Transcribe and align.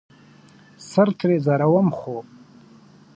سر 0.89 1.07
ترې 1.19 1.37
ځاروم 1.45 1.87
،خو 1.97 2.15